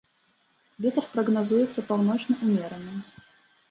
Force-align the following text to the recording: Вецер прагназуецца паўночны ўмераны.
Вецер 0.85 1.05
прагназуецца 1.13 1.87
паўночны 1.93 2.43
ўмераны. 2.45 2.93